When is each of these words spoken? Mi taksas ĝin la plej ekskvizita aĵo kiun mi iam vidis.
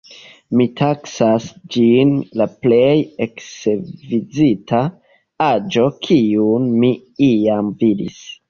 Mi 0.59 0.65
taksas 0.77 1.49
ĝin 1.75 2.13
la 2.41 2.47
plej 2.63 2.95
ekskvizita 3.27 4.81
aĵo 5.51 5.87
kiun 6.09 6.69
mi 6.81 6.95
iam 7.31 7.75
vidis. 7.85 8.23